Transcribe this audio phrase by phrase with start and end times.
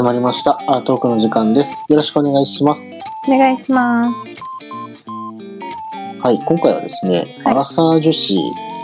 [0.00, 0.58] 始まりました。
[0.66, 1.78] アートークの時間です。
[1.90, 3.04] よろしくお願いします。
[3.28, 4.34] お願いします。
[6.22, 8.34] はい、今回はですね、はいアラサー女子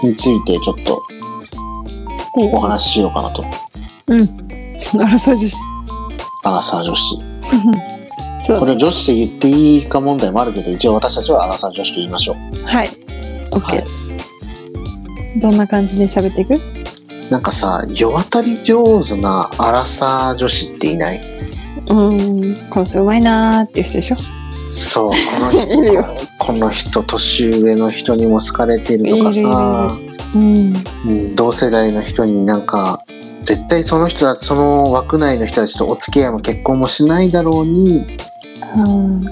[0.03, 1.03] についてちょっと
[2.53, 3.43] お話ししようかなと。
[4.09, 4.29] うん。
[5.01, 5.57] アラサー女子。
[6.45, 7.23] アラサー女子。
[8.45, 12.67] そうこれを女子で言っていいか問題もあるけど、一応私たちはアラサー女子と言いましょう。
[12.67, 12.91] はい。
[13.53, 14.13] オッケーです。
[15.41, 16.76] どんな感じで喋っていく？
[17.31, 21.17] なんかさ、世渡り上手なアラサー女子っていない？
[21.17, 22.71] うーん。
[22.71, 24.17] この人うまいなーっていう人でしょ？
[24.65, 26.05] そう、この人。
[26.39, 29.99] この人、年上の人にも好かれてるとかさ、
[30.35, 30.75] うん。
[31.07, 33.05] うん、同世代の人になんか、
[33.45, 38.05] 絶対その人だその枠内の人たちとお付き合いも結婚もしないだろうに、
[38.75, 39.23] うん、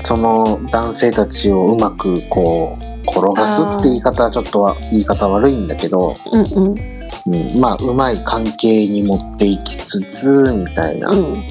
[0.00, 6.40] その男性たちをうまくこう転がすって言い方はちょっとは言い方悪いんだけど、に。
[6.40, 6.74] うんうん。
[7.26, 11.44] うん、まあうまい関係に持っていきつつみたいな、うん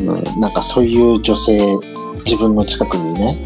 [0.00, 0.40] うん。
[0.40, 1.76] なんかそういう女性
[2.24, 3.36] 自分の近くにね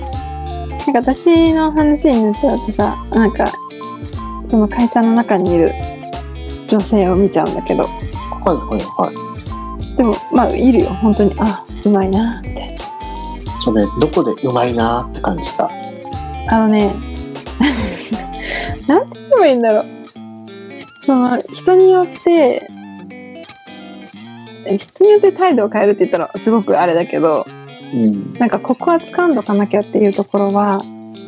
[0.87, 3.45] なんか私の話になっちゃうとさ、なんか、
[4.47, 5.75] その会社の中にいる
[6.67, 10.91] 女性を見ちゃうんだけど、はいはいはいでも、まあ、いるよ。
[10.95, 12.79] 本当に、あ、うまいなーって。
[13.61, 15.69] それどこでうまいなって感じた？
[16.49, 16.95] あのね、
[18.86, 19.86] なんて言えばいいんだろう。
[21.03, 22.66] その、人によって、
[24.78, 27.47] 人によって態度を変えるって言ったらすごくあれだけど、
[27.92, 30.78] うんなんかここは掴んどかなきゃっていうところは、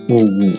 [0.08, 0.54] うんうん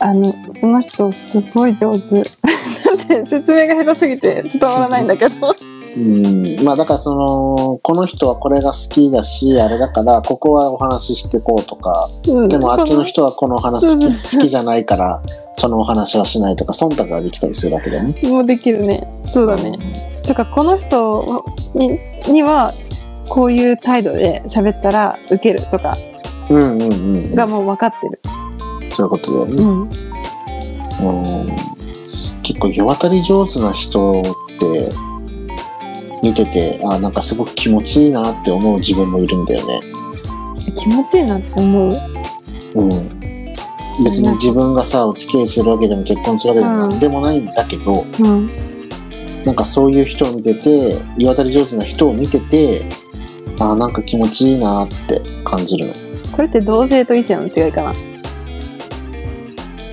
[0.00, 2.22] あの、その人すごい上手。
[2.22, 5.54] だって説明が下手すぎて伝わらないんだけど。
[5.98, 15.22] うんまあだからそのこの人はこれが好きだしあれだからここはお話ししてこうとかうんでもあっちの人はこのお話好き好きじゃないから
[15.58, 18.20] そのお話はしないとか忖度ができたりするわけだよね。
[18.22, 19.06] もうできるね。
[19.26, 19.76] そうだね。
[20.22, 21.44] とか、この人
[21.74, 21.98] に
[22.28, 22.72] には、
[23.28, 25.96] こういう態度で喋ったら受けるとか
[26.48, 26.86] うんうんう
[27.22, 27.34] ん。
[27.34, 28.20] がもう分かってる。
[28.90, 29.62] そういうことだよね。
[29.62, 31.40] うん。
[31.40, 31.56] うん
[32.42, 34.24] 結構世渡り上手な人っ
[34.58, 34.88] て
[36.22, 39.80] 見ててあなんかすごく気持ちいいなって思う自分もいるんだよね。
[40.76, 41.94] 気持ちいいなって思う？
[42.74, 42.88] うん、
[44.04, 48.50] 別に自分がさお付き合いするわけでも結婚するわけでもうんなんでもないんだけど、うん。
[49.44, 52.86] なんかそういう人を見てて世渡り上手な人を見てて
[53.60, 55.94] あなんか気持ちいいなって感じるの。
[56.32, 57.94] これって同性と異性の違いかな？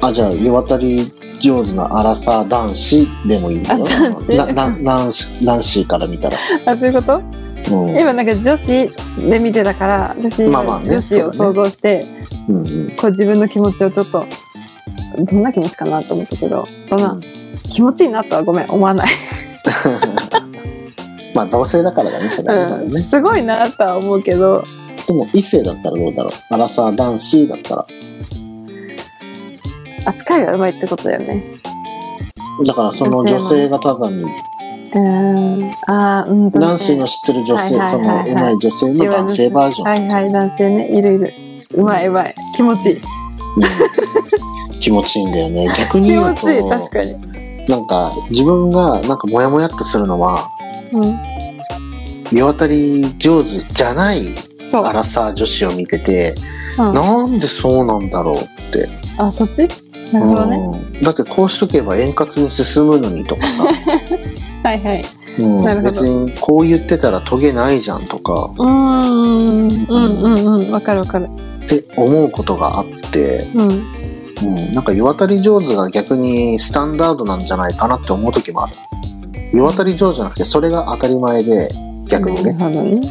[0.01, 1.11] あじゃあ世渡り
[1.45, 3.85] 上手なアラサー男子でもいいんだよ。
[3.85, 4.35] あ男子？
[4.35, 6.37] ななナンシナンシーから見たら。
[6.65, 7.21] あ、そういうこと？
[7.71, 7.97] うん。
[7.97, 8.91] 今なんか女子
[9.29, 12.03] で見てたから、私、まあまあね女子を想像して、
[12.49, 12.63] うんうん。
[12.95, 14.25] こう自分の気持ちをちょっと、
[15.17, 17.19] どんな気持ちかなと思ったけど、そんな、
[17.63, 19.09] 気持ちいいなとはごめん、思わない。
[21.35, 22.89] まあ同性だからだねそれはうん。
[22.89, 24.63] ね、すごいなとは思うけど、
[25.05, 26.53] でも異性だったらどうだろう？
[26.53, 27.85] アラサー男子だったら
[30.05, 31.43] 扱いがうまいってことだよね。
[32.65, 35.75] だからその女性がただにうーん。
[35.87, 36.51] あーうん。
[36.51, 40.97] 男子の知ってる女性、はいはいそのはいはい上手い女性の男性バージョン、はいはい、男性ね。
[40.97, 41.33] いるいる。
[41.73, 42.35] うまいうまい。
[42.55, 42.95] 気持ちいい。
[42.97, 43.01] うん
[44.79, 47.15] 気持ちいいんだよね 逆に気言う持ちいい、確とかに。
[47.67, 50.47] なんか自分がなんかモヤモヤっとするのは
[50.91, 51.17] うん。
[52.31, 54.35] 世渡り上手じゃない。
[54.73, 56.33] アラサー女子を見てて、
[56.79, 58.39] うん、なんでそうなんだろうっ
[58.71, 59.67] て、あ、そっち？
[60.13, 60.57] なるほどね。
[60.57, 63.63] うんだってこうしとけば円滑に進むのにとかさ
[64.63, 65.05] はいはい。
[65.37, 69.85] うん別にこう言ってたらトゲないじゃんとかうーん。
[69.89, 70.71] うんうんうん。
[70.71, 71.27] わかるわかる。
[71.65, 73.83] って思うことがあって、うん。
[74.43, 78.73] うん、なんか世渡り上手が逆にスタンダードなんじゃないかなって思う時もある
[79.53, 81.69] 世渡り上手じゃなくてそれが当たり前で
[82.07, 83.01] 逆にね、ね。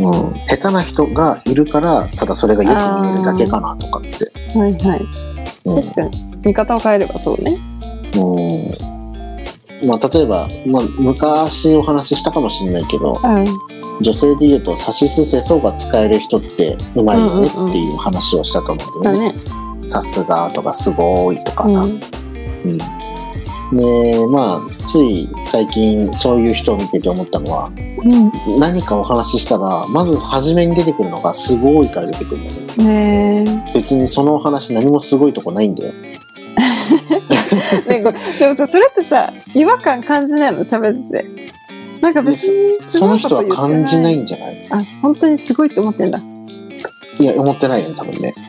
[0.00, 5.37] うん、下手な人がいるからただそれがよく見えるだけかなとかって、はいはい。
[5.70, 6.10] うん確かに。
[6.44, 7.58] 見方を変えればそうね。
[8.16, 13.44] うんまあ、例えば、まあ、昔お話ししたかもしれないけどうん。
[14.00, 19.28] 女性で言うと「さしすせそ」が使える人ってうまいよねっていう話をしたと思うんだよね。
[19.28, 19.88] だね。
[19.88, 21.80] さすがとかすごいとかさ。
[21.80, 22.00] うん。
[22.64, 22.78] うん
[23.72, 27.70] でまあつい最近そういう人を見てて思ったのは
[28.04, 28.08] う
[28.56, 28.58] ん。
[28.58, 33.70] 何かお話ししたらまず初めに出てくるのがすごいから出てくるんだよね。
[33.74, 35.92] 別にそのお話何もすごいとこないんだよ。
[37.86, 40.60] ね、こでもさ、それってさ、違和感感じないの？
[40.60, 41.52] 喋ってて。
[42.00, 44.66] なんか別にすその人は感じないんじゃない？
[44.70, 46.18] あ、本当にすごいって思ってんだ。
[47.18, 48.32] いや思ってないよね多分ね。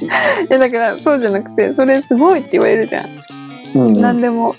[0.00, 3.04] いや、だからそうじゃなくて、それすごいって言われるじゃん。
[3.74, 4.54] うんうん何でも。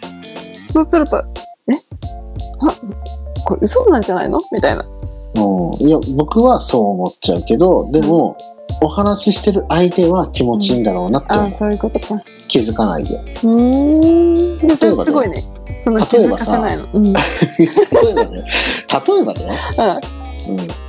[0.72, 1.18] そうすると、
[1.70, 1.74] え？
[2.62, 2.74] あ
[3.46, 4.40] これ嘘なんじゃないの？
[4.52, 4.86] みたいな。
[5.36, 8.38] うん、いや、僕はそう思っちゃうけど、でも、
[8.82, 12.16] お話ししてる相手は気持ちいいんだろうなってああ、そういうことか。
[12.16, 13.18] う気づかないで。
[13.44, 14.68] ーん。
[14.68, 15.44] でそれ例えばねすごいね。
[15.84, 16.88] その気づかせないの。
[16.94, 17.08] うん。
[17.08, 17.14] うん。
[17.14, 17.20] 例
[18.12, 18.44] えばね、
[19.08, 20.00] 例えばね、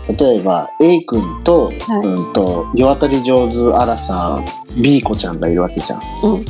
[0.09, 6.01] うん、例えば A 君と,、はいうん、と世渡り上手アラサー B 子ちゃんがいるわけじゃん。
[6.23, 6.45] うん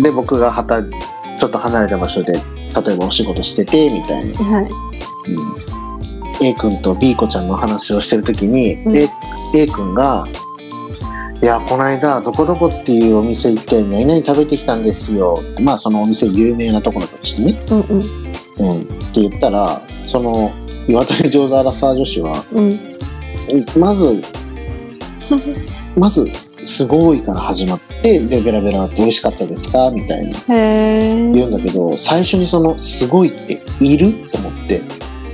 [0.00, 4.68] で僕がはたちょっと離れた場所で例えばお仕事しててみたいな、はい。
[5.30, 9.08] うん、A 君と B 子ちゃんの話をしてる時に、うん A,
[9.54, 10.26] A 君が
[11.42, 18.26] 「いやこの間どこどこっていうお店行って何々食べてきたんですよ」まあそのお店有名なところだとしてね、うんうん。
[18.58, 20.52] うん、って言ったらその
[20.86, 22.96] 世渡り上手アラサー女子はうん。
[23.76, 24.20] まず、
[25.96, 26.28] まず、
[26.76, 29.90] すごいから始まって、で、ベラベラって美味しかったですか？
[29.90, 30.38] みたいな。
[30.46, 34.12] 言うんだけど、最初にその、すごいっている？
[34.30, 34.82] と思って、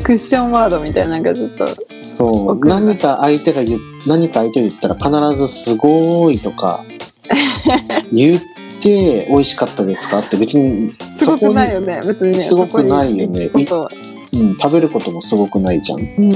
[0.05, 1.67] クッションワードみたいな、なんかちょっと。
[2.05, 6.85] そう、何か相手が言う、何か相手が言ったら必ずすごいとか、
[8.12, 8.41] 言っ
[8.81, 10.21] て美味しかったですか？
[10.21, 12.39] って別に、すごくないよね、別にね。
[12.39, 13.50] すごくないよね
[14.35, 16.00] うん、食べることもすごくないじゃん。
[16.00, 16.35] うん。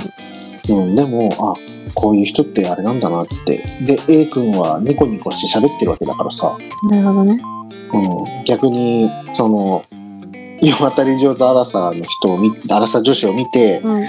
[0.68, 1.54] うん、でも、あ、
[1.94, 3.64] こういう人ってあれなんだなって。
[3.80, 6.56] で、A 君はニコニコして喋ってるわけだからさ、
[6.90, 7.40] なるほどね。
[7.92, 7.98] う
[8.40, 9.84] ん、逆にその
[10.60, 14.06] 世渡り上手アラサーの人を見アラサー女子を見て、うん。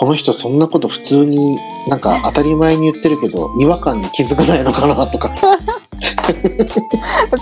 [0.00, 5.58] この人そんなこと普通になんか当たり前に言ってるけど違和感に気づかないのかなとか さ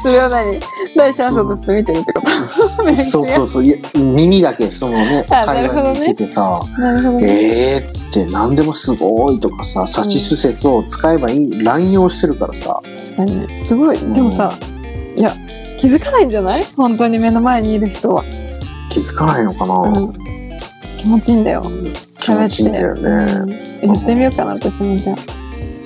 [0.02, 0.58] それを何
[0.96, 2.48] 第三者として見てるってこと？
[2.48, 7.28] そうそうそう いや耳だけそのね会話に行っててさなるほど「ね。
[7.28, 13.60] えー」って何でもすごいとかさ「さしすせそう」使えばいい乱用してるからさ確かにね。
[13.62, 13.96] すごい。
[14.12, 14.52] でもさ、
[15.16, 15.32] いや、
[15.80, 16.64] 気づかないんじゃない？
[16.76, 18.24] 本当に目の前にいる人は。
[18.90, 20.12] 気づかないのかな、うん。
[20.96, 21.62] 気持ちいいんだよ。
[22.34, 23.02] 気持ちいいんだよね。
[23.02, 23.06] う
[23.46, 23.50] ん
[23.88, 25.16] やってみようかな、私もじゃあ。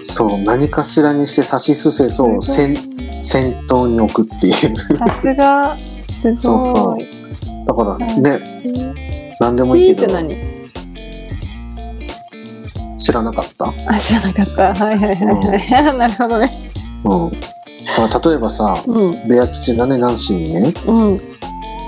[0.05, 2.77] そう何かしらにしてさしすせそうを先
[3.23, 5.77] 先頭に置くっていうさすが、
[6.09, 6.41] すごい。
[6.41, 6.99] そうそう
[7.67, 8.39] だからね
[9.41, 10.63] 何でもいいけどシーって何？
[12.99, 14.75] 知らなかった、あ、知らなかった。
[14.85, 15.15] はいはいはい
[15.71, 15.99] はい。
[15.99, 16.51] なるほどね。
[17.05, 17.39] うん、例
[18.35, 19.29] えばさうん。
[19.29, 21.15] ベア吉がねナンシーにねうん。
[21.15, 21.21] 「い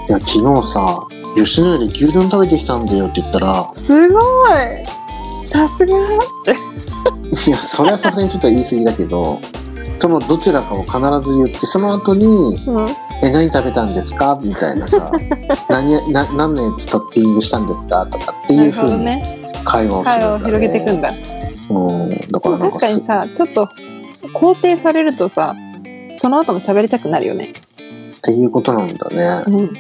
[0.09, 9.39] や昨日さ吉野家で牛丼食べてきたんだよ」って言ったらすごいさすがいやそれはさすがにちょっと言い過ぎだけど
[9.99, 10.99] そのどちらかを必
[11.31, 12.27] ず言ってその後に
[12.67, 12.87] うん。
[13.23, 15.11] 「え何食べたんですか?」みたいなさ
[15.71, 18.07] 何な何のやつトッピングしたんですか？
[18.07, 19.45] とかってないうふうに。
[19.65, 21.11] 会話をするね、会話を広げていくんだ。
[21.71, 23.69] うん、だから確かにすさ、ちょっと
[24.35, 25.55] 肯定されるとさ、
[26.17, 27.55] その後も喋りたくなるよね。
[28.19, 29.51] っていうことなんだねう。
[29.51, 29.75] ん。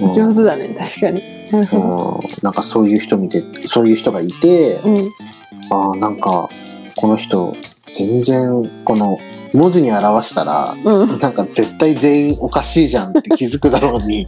[0.00, 1.22] うん上手だね、確かに。
[1.50, 2.20] なるほど。
[2.22, 4.96] うん、なんかそういう人見てそういう人がいて、うん。
[5.70, 6.48] ああなんか
[6.96, 7.56] この人
[7.94, 9.18] 全然この
[9.52, 11.18] 文字に表したらうん。
[11.18, 14.26] なんか絶対全員おかしいじゃんって気づくだろうに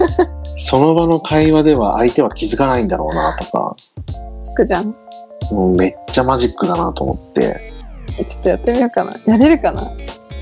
[0.56, 3.76] その場の会話では相手は気づかないんだろうなとか
[4.44, 4.94] つくじゃん。
[5.50, 7.72] もうめっちゃマジックだなと思って、
[8.26, 9.12] ちょっとやってみようかな。
[9.24, 9.82] やれるかな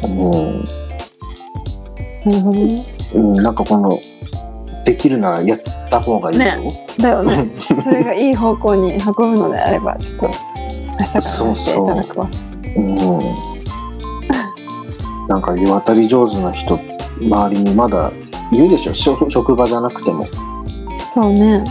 [0.04, 0.68] うん
[2.24, 2.84] なるほどね。
[3.14, 4.00] うん、なんかこの
[4.86, 6.44] できるならやった方がいいよ。
[6.98, 7.44] だよね。
[7.84, 12.28] それがいい方向に運ぶのであれば、ちょっと明日からやっていただくわ。
[12.76, 13.34] うん、
[15.28, 16.78] なんか湯渡り上手な人
[17.20, 18.10] 周りにまだ
[18.52, 18.94] いるでしょ？
[18.94, 20.26] 職職場じゃなくても
[21.12, 21.64] そうね。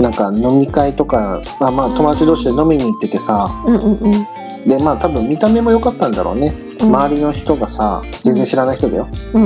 [0.00, 4.26] なんか飲み会とかあまあ友達同士で飲みに行っててさうんうんうん。
[4.68, 9.44] でまあ多分見た目も良かったんだろうね、うん周りの人がさ全然知らない人だよ、うん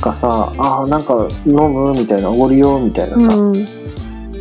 [0.00, 3.66] がさ「あーなんか飲む?」みたいな「おごるよ」みたいなさ、うん。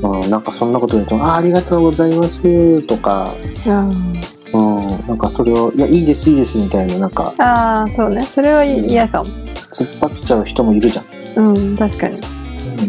[0.02, 3.34] うんなんかそんなこと言うと「あーありがとうございます」とか、
[3.68, 3.90] あ
[4.54, 8.24] うん、なんかそれを「いやいいですいいです」みたいななんかーあー、そうね。
[8.24, 9.30] それは嫌かも。
[9.74, 12.20] 突っ張っちゃう人もいるじゃんうん、確かに。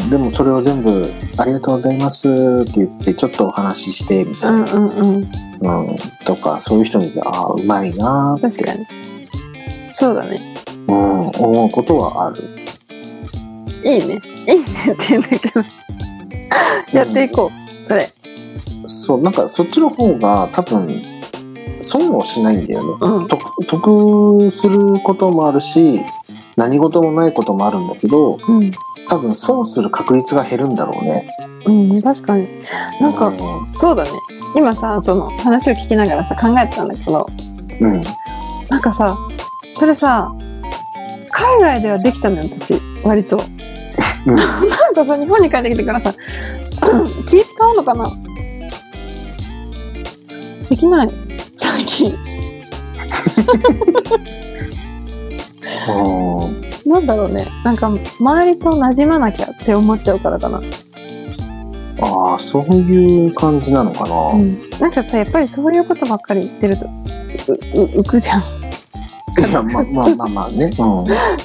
[0.09, 2.29] でもそれを全部「ありがとうございます」
[2.63, 5.07] って言ってちょっとお話ししてみたいな、うんうんうん。
[5.63, 8.87] うんとかそういう人見てああうまいなーって確かに。
[9.93, 10.39] そうだね。
[10.89, 10.97] うん、
[11.31, 12.43] 思うことはある
[13.85, 14.01] いいね。
[14.05, 14.21] いいね
[14.93, 15.65] って言うんだけど。
[16.93, 17.87] やっていこう。
[17.87, 18.09] それ。
[18.87, 21.03] そうなんかそっちの方が多分
[21.81, 23.29] 損をしないんだよねうん。
[23.29, 26.05] 得得することもあるし
[26.57, 28.73] 何事もないこともあるんだけどうん。
[29.09, 31.29] 多分損する確率が減るんだろうね
[31.67, 32.49] うん、確かに。
[33.01, 33.37] なんか、う
[33.73, 34.11] そうだね。
[34.57, 37.27] 今さ、その話を聞きながらさ、考えてたんだけど、
[37.81, 38.03] うん
[38.71, 39.19] なんかさ、
[39.75, 40.33] それさ、
[41.31, 43.43] 海外ではできたのよ、私、割と。
[44.27, 46.15] うんなんかさ、日本に帰ってきてからさ、
[47.27, 48.05] 気使うのかな？
[50.69, 51.11] できない。
[51.57, 52.15] 最近。
[55.89, 57.47] うんなんだろうね。
[57.65, 57.87] なんか、
[58.19, 60.61] 周りと馴染まなきゃって思っちゃうからかな。
[62.01, 64.15] ああ、そういう感じなのかな。
[64.33, 64.59] うん。
[64.81, 66.89] なんかさ、やっぱりそういうことばっかり言ってると、う、
[67.83, 68.41] う、浮くじゃん。
[68.41, 68.45] い
[69.53, 70.71] や、まあまあまあまあね。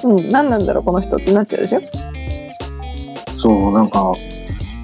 [0.03, 0.29] ううん。
[0.29, 1.79] 何なんだろう、この人ってなっちゃうでしょ？
[1.79, 1.84] ん。
[3.36, 4.13] そう、なんか、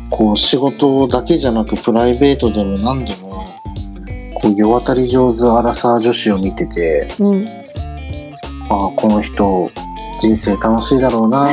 [0.10, 3.46] こう、仕事だけじゃなく、プライベートでも何でも、
[4.36, 7.46] こう、世渡り上手アラサー女子を見てて、うん。
[8.70, 9.70] ああ、この人、
[10.20, 11.48] 人生楽しいだろうなっ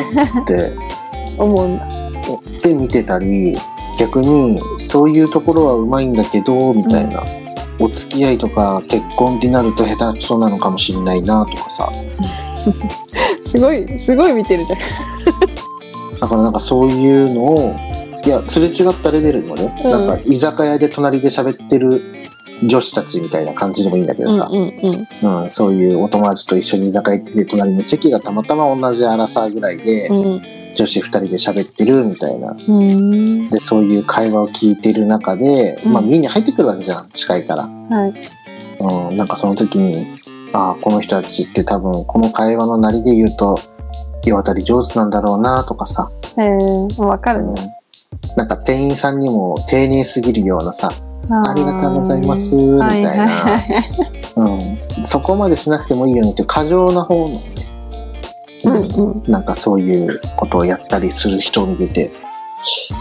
[0.47, 0.73] て、
[1.38, 1.87] 思うんだ。
[2.59, 3.57] って見てたり、
[3.99, 7.25] 逆に、そういうところはうまいんだけど、みたいな。
[7.81, 11.93] お付き合いとか結婚ってなると下手くそなのかもしれないなとかさ。
[13.45, 14.78] すごい、すごい見てるじゃん。
[16.20, 17.76] だからなんかそういうのを、
[18.25, 22.02] いや、すれ違ったレベルのね、うんなんか居酒屋で隣で喋ってる
[22.64, 25.42] 女子たちみたいな感じでもいいんだけどさ、うんうんうん。
[25.44, 30.42] うんそういうお友達と一緒に居酒屋行ってて、隣の席がたまたま同じアラサーぐらいで、うん。
[30.75, 32.56] 女子二人で喋ってるみたいな。
[32.68, 33.50] うん。
[33.50, 37.62] で、そういう会話を聞いてる中で、うんまあ耳に入ってくるわけじゃん、近いから。
[37.62, 38.12] はい。
[38.80, 40.20] うん、なんかその時に、
[40.52, 43.58] ああ、この人たちって多分この会話のなりで言うと、
[44.22, 47.75] 世渡り上手なんだろうなとかさ、えー、わかるね。
[48.37, 50.90] なんか店員さんにも丁寧すぎるようなさ、
[51.30, 53.34] ありがとうございます、みみたいはいはいは
[54.37, 54.78] な、い。
[54.98, 55.04] うん。
[55.04, 57.40] そこまでしなくてもいいよねって過剰な方のね、
[58.64, 59.30] うんうん。
[59.30, 62.10] なんかそういうことをやったりする人を見てて、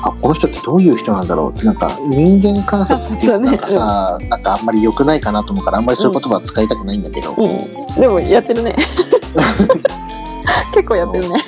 [0.03, 7.99] あ、この人ってどういう人なんだろうって、なんか人間観察っていうとなんかさ、なんかあんまり良くないかなと思うから、あんまりそういう言葉は使いたくないんだけど、うん。
[7.99, 8.75] でもやってるね。
[10.73, 11.43] 結構やってるね。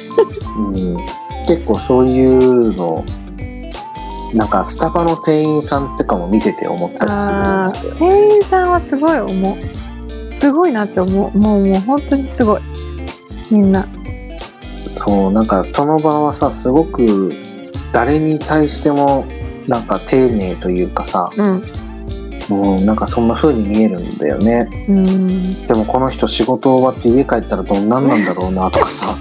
[0.57, 0.97] うん、
[1.45, 3.03] 結構そういうの、
[4.33, 7.95] なんかスタバの店員さんとかも見てて思ったりする。
[7.97, 10.29] 店員さんはすごい思う。
[10.29, 11.37] すごいなって思う。
[11.37, 12.61] もうもう本当にすごい。
[13.49, 13.85] みんな。
[14.95, 17.33] そう、なんかその場はさ、すごく
[17.91, 19.25] 誰に対しても
[19.67, 21.63] なんか丁寧というかさ、うん。
[22.49, 24.67] もうなんかそんな風に見えるんだよね。
[24.89, 25.67] うん。
[25.67, 29.15] でもこの人仕事終わって家帰ったらどんなんなんだろうなとかさ。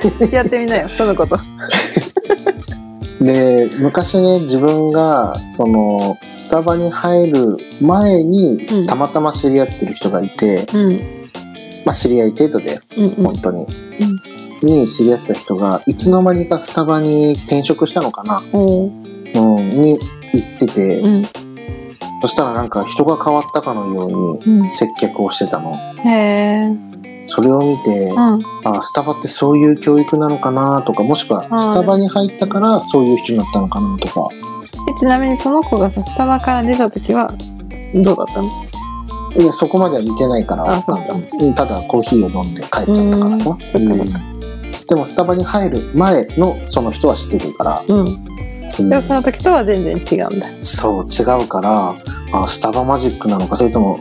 [0.00, 1.36] 付き合ってみなよ、そのこと。
[3.24, 11.00] で、昔ね、自分がそのスタバに入る前にうんたまたま知り合ってる人がいて、うん。
[11.86, 13.32] まあ知り合い程度で、うんうん本。
[13.36, 13.66] 当に。
[14.62, 19.98] に知り合ってた人が、いつの間にかスタバに転職したのかな、うん、に
[20.32, 21.26] 行ってて、うん。
[22.22, 24.70] そしたらなんか人が変わったかのよううんに。
[24.70, 25.74] 接客をしてたの。
[25.74, 26.76] へえ。
[27.24, 28.42] それを見て、うん。
[28.64, 34.28] あスタバってそういう教育なのかなとか、もしくはスタバに入ったからそういう人になったのかなとか。
[34.88, 37.34] えちなみにその子がさ、スタバから出た時は、
[37.94, 38.48] どうだったの？
[39.36, 43.58] いや、そこまでは見てないから、あそうかうんただコーヒーを飲んで帰っちゃったからさ。
[43.74, 44.36] うん
[44.88, 48.06] でもスタバに入る前のその人は知ってるから、うん。
[48.78, 50.46] うんでもその時とは全然違うんだ。
[50.62, 51.94] そう、違うから、
[52.32, 53.98] あスタバマジックなのか、それとも、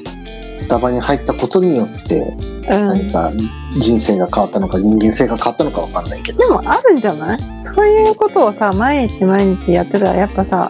[0.58, 2.88] スタバに入ったことによってうん。
[2.88, 3.32] 何か
[3.78, 6.40] 人生が変わったのか、人間性が変わったのかわかんないけど。
[6.40, 7.40] でもあるんじゃない？
[7.62, 10.70] そういうことをさ、毎日毎日やってたら、やっぱさ、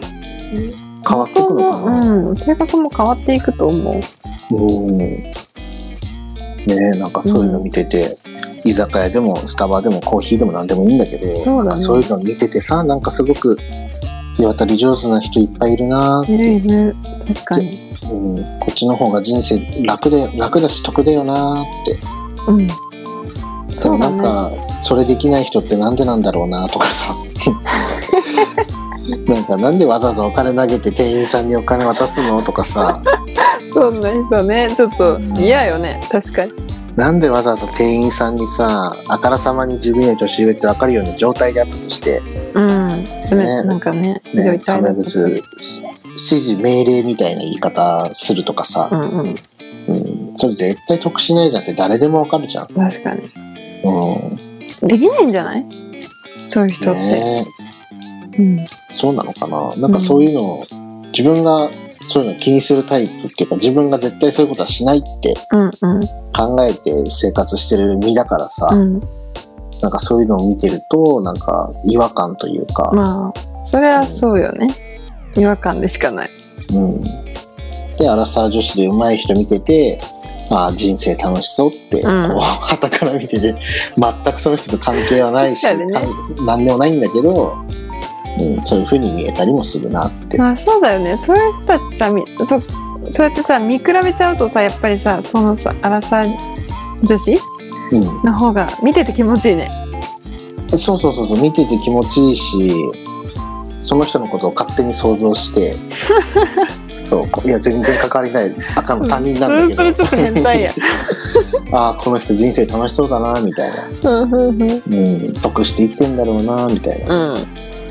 [1.08, 2.14] 変わってくのかな？
[2.14, 4.02] うん、性格も変わっていくと思
[4.52, 4.56] う。
[4.56, 4.98] うん。
[4.98, 5.34] ね
[6.68, 8.18] え、なんかそういうの見てて、
[8.64, 13.56] 居酒屋でもスタバでもコーヒーでも何でもいいんだけど、そうだねそういうの見ててさ、なんかすごく、
[14.38, 16.96] 世渡り上手な人いっぱいいるなーいるいる。
[17.27, 17.96] 確かに。
[18.12, 22.00] うん、こっちの方が人生楽で、楽だし得だよなーって。
[22.48, 22.68] うん。
[22.68, 22.74] で。
[23.89, 24.51] もなんか、
[24.82, 27.15] それできない人ってなんでなんだろうなとかさ。
[29.27, 33.01] なんかなんでわざわざお金投げて店員さんにお金渡すのとかさ。
[33.74, 36.01] そんな人ね、ちょっと嫌よね。
[36.12, 36.54] 確かに。
[36.96, 42.22] なんでわざわざ店員さんにさ、あからさまに自分より年上って分かるような状態であったとして、
[42.54, 42.85] うん。
[43.25, 45.12] つめ、ねなんかね、ね、タメ指
[46.14, 49.36] 示命令みたいな言い方するとかさう、んうん。
[49.88, 52.68] うん、それ絶対得しないじゃんって誰でもわかるじゃん。
[52.68, 53.32] 確かに。
[53.84, 55.66] うん、できないんじゃない？
[56.48, 57.00] そういう人って。
[57.00, 57.46] ね
[58.38, 58.68] うん。
[58.90, 60.66] そうなのかななんかそういうのを、
[61.12, 61.70] 自分が
[62.02, 66.02] そういうの気にするタイプっていうか、自分が絶対そういうことはしないってうんうん。
[66.36, 69.02] 考えて生活してる身だからさ、うん。
[69.82, 74.74] なんかそういうのを見てると、なんか違和感というか、まあ、それはそうよね。
[75.36, 76.29] 違和感でしかない。
[76.74, 77.03] うん。
[77.98, 80.00] で、アラサー女子で上手い人見てて、
[80.50, 83.55] ああ、人生楽しそうって、こう、う ん旗から見てて、
[83.98, 87.55] 全くその人と関係はないし、ねかんなんでもないんだけど、
[88.39, 90.38] うん、そういう風に見えたりもするなって。
[90.38, 92.62] まあそうだよねそういう人たちさみそ
[93.12, 96.36] そうやってさ見比べちゃうとさやっぱりさそのさアラサー
[97.03, 97.39] 女子うん、
[97.92, 99.72] の方が見てて気持ちいいね。
[100.70, 102.74] そうそうそうそう見てて気持ちいいし
[103.82, 105.75] その人のことを勝手に想像して
[107.06, 107.30] そう。
[107.30, 108.56] こいや全然関わりない。
[108.75, 110.72] 赤の他人なんだけど、それそれちょっと変態や。
[111.72, 113.72] ああこの人人生楽しそうだなみたい
[114.04, 114.82] な、うんうんうん。
[114.88, 114.96] う
[115.30, 117.44] ん、得して生きてんだろうなみたいな、うん。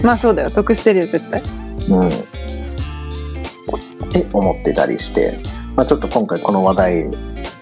[0.02, 1.42] まあそうだよ得してるよ絶対。
[1.90, 2.12] うん、っ
[4.10, 5.38] て思ってたりして、
[5.76, 7.10] まあ、ちょっと今回この話題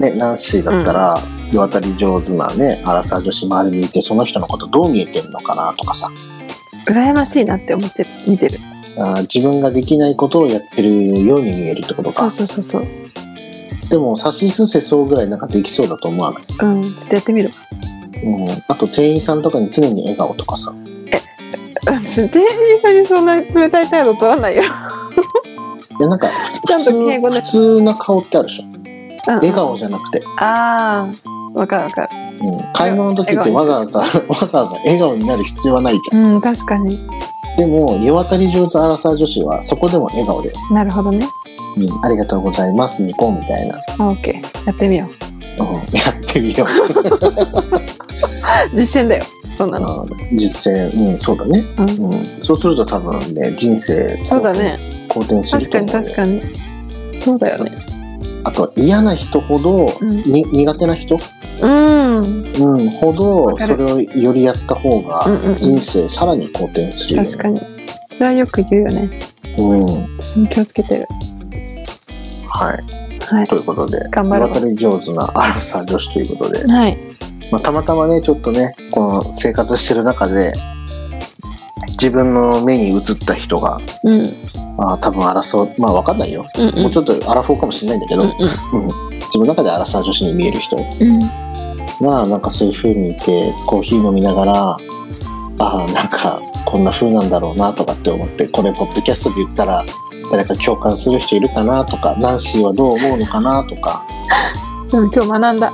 [0.01, 1.19] ねナンシーだったら、
[1.53, 6.11] 世渡り上手なねアラサー女子周りにいてその人のことどう見えてんのかなとかさ。
[6.89, 8.59] 羨ましいなって思って見てる。
[8.99, 12.13] あー自分ができないことをやってるように見えるってことか。
[12.13, 12.87] そうそうそうそう。
[13.89, 17.51] でもさしすせそうぐらいなんかできそうだと思わない、うんちょっとやってみる。
[18.25, 20.75] うん、あと店員さんとかに常に笑顔とかさ。
[21.85, 24.67] 店員さんにそんな冷たい態度取らないよ、い
[26.01, 26.31] やなんか
[26.67, 28.65] ちゃんと普通敬語で普通な顔ってあるでしょ。
[28.65, 29.35] うん。
[29.37, 32.09] 笑顔じゃなくて、ああわかるわかる。
[32.43, 36.35] うん、買い物の時ってわざわざわざわざ笑顔になる必要はないじゃん。
[36.35, 36.99] うん確かに。
[37.57, 41.29] でも世渡り上手アラサー女子はそこでも笑顔でなるほどね
[41.77, 44.67] 「うん、ありがとうございますニコ」みたいな、あオッケー。
[44.67, 45.09] やってみよ
[45.59, 45.63] う。
[45.63, 46.69] うん、やってみよう。
[48.75, 49.25] 実践だよ。
[49.55, 50.03] そんなの。
[50.03, 50.37] うん。
[50.37, 51.11] 実践。
[51.11, 51.91] うんそうだね、うん。
[52.13, 54.75] うん、そうすると多分ね人生そうだね。
[55.09, 56.03] 好転する確かにと思うよ。
[56.03, 57.21] 確かに。
[57.21, 57.92] そうだよね
[58.45, 60.23] あと嫌な人ほど、うん。
[60.23, 61.19] に苦手な人、
[61.61, 62.23] うん。
[62.55, 65.27] うん、ほどそれをよりやった方が
[65.57, 67.29] 人生さらに好転するよ、ね。
[67.29, 67.61] 確かに。
[68.13, 69.21] それはよく言うよね。
[69.59, 70.17] うん。
[70.19, 71.07] 私も気をつけてる。
[72.49, 72.85] はい。
[73.25, 73.47] はい。
[73.47, 76.97] ということで頑張渡り上手なアラサー女子ということで、はい。
[77.51, 80.53] まあ、たまたまねちょっとねこの生活してる中で
[81.89, 84.25] 自分の目に映った人がうん
[84.79, 85.75] あー多分争う。
[85.79, 86.83] まあわかんないよ、うんうん。
[86.83, 88.87] もうちょっとアラフォーかもしれないんだけど、ううん。
[89.21, 90.77] 自分の中でアラサー女子に見える人。
[90.77, 91.43] んうん。
[92.03, 94.79] がなんかそういう風にいてコーヒー飲みながらあ
[95.59, 99.85] あなんかこんな風なんだろうなとかって思ってこれポッドキャストで言ったら
[100.31, 104.07] 誰か共感する人いるかなとかナンシーはどう思うのかなとか、
[104.93, 105.73] うん今日学んだ。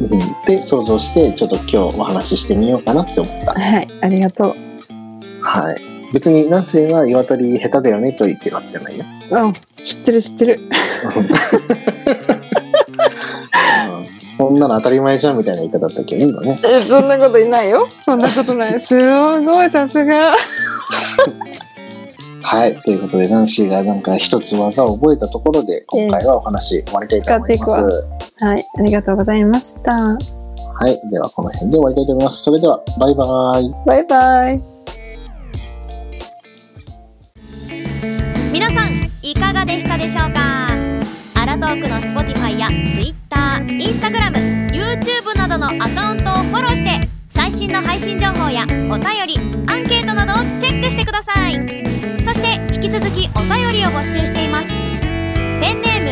[0.00, 3.52] うん、って想像してちょっと今日お話ししてみようかなって思った。
[3.54, 4.56] はいありがとう。
[5.42, 5.97] はい。
[6.12, 9.04] 別にナンシーが岩渡り下手だよねと言ってるわけじゃないよ。
[9.30, 9.52] うん
[9.84, 11.28] 知ってる知ってるうん
[14.38, 16.58] こんなの当たり前じゃんみたいな言い方だったけど今ね。
[16.64, 18.94] えそんなこといないよそんなことないす
[19.40, 20.34] ごいさすが
[22.42, 22.80] はい。
[22.82, 27.82] ということで、ナンシーがなんか一つ技を覚えたところで、今回はお話終わりたいと思います。
[28.42, 30.18] はいありがとうございましたは
[30.88, 30.98] い。
[31.10, 32.42] では、この辺で終わりたいと思います。
[32.44, 33.74] それでは、バイバーイ。
[33.84, 34.77] バイバイ
[38.52, 40.68] 皆さんいかがでしたでしょうか？
[41.34, 48.66] アラトークの Spotify や Twitter、Instagram、YouTube などのアカウントをフォローして最新の配信情報やお
[48.98, 49.38] 便り、
[49.70, 51.54] アンケートなどをチェックしてください。
[52.22, 54.68] そして引き続きお便りを募集しています。
[54.68, 56.06] ペンネーム、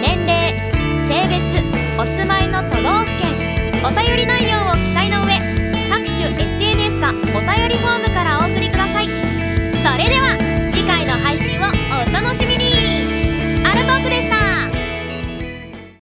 [0.00, 0.54] 年齢、
[1.02, 1.62] 性別、
[2.00, 3.30] お住まいの都道府県。
[3.84, 5.38] お便り内容を記載の上
[5.88, 8.38] 各種 SNS かお便りフォームから